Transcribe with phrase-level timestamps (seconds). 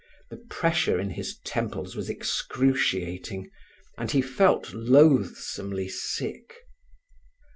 [0.31, 3.51] The pressure in his temples was excruciating,
[3.99, 6.61] and he felt loathsomely sick.